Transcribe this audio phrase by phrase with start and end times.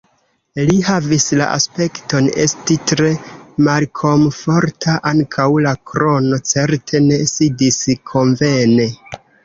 [0.69, 3.11] Li havis la aspekton esti tre
[3.69, 7.83] malkomforta; ankaŭ la krono certe ne sidis
[8.15, 8.95] konvene.